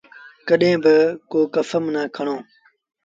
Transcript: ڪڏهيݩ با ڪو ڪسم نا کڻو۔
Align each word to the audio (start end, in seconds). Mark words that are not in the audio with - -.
ڪڏهيݩ 0.47 0.81
با 0.83 0.95
ڪو 1.31 1.39
ڪسم 1.55 1.83
نا 1.93 2.03
کڻو۔ 2.15 2.35